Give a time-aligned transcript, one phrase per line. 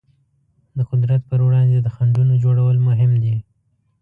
[0.77, 3.35] د قدرت پر وړاندې د خنډونو جوړول مهم دي.